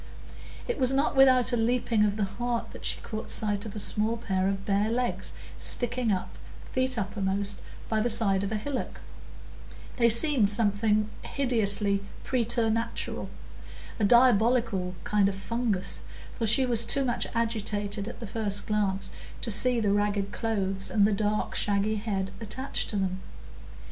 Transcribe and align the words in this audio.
It 0.67 0.79
was 0.79 0.91
not 0.91 1.15
without 1.15 1.53
a 1.53 1.55
leaping 1.55 2.03
of 2.05 2.15
the 2.17 2.23
heart 2.23 2.71
that 2.71 2.85
she 2.85 2.99
caught 3.01 3.29
sight 3.29 3.67
of 3.67 3.75
a 3.75 3.77
small 3.77 4.17
pair 4.17 4.47
of 4.47 4.65
bare 4.65 4.89
legs 4.89 5.33
sticking 5.59 6.11
up, 6.11 6.39
feet 6.71 6.97
uppermost, 6.97 7.61
by 7.87 7.99
the 8.01 8.09
side 8.09 8.43
of 8.43 8.51
a 8.51 8.55
hillock; 8.57 8.99
they 9.97 10.09
seemed 10.09 10.49
something 10.49 11.07
hideously 11.21 12.01
preternatural,—a 12.23 14.03
diabolical 14.03 14.95
kind 15.03 15.29
of 15.29 15.35
fungus; 15.35 16.01
for 16.33 16.47
she 16.47 16.65
was 16.65 16.83
too 16.83 17.05
much 17.05 17.27
agitated 17.35 18.07
at 18.07 18.19
the 18.19 18.25
first 18.25 18.65
glance 18.65 19.11
to 19.41 19.51
see 19.51 19.79
the 19.79 19.93
ragged 19.93 20.31
clothes 20.31 20.89
and 20.89 21.05
the 21.05 21.11
dark 21.13 21.53
shaggy 21.53 21.97
head 21.97 22.31
attached 22.41 22.89
to 22.89 22.95
them. 22.95 23.19